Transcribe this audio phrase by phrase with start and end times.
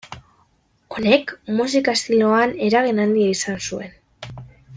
[0.95, 3.97] Honek, musika estiloan eragin handia izan zuen.